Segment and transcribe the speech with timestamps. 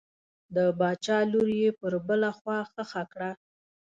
[0.55, 3.31] د باچا لور یې پر بله خوا ښخه کړه.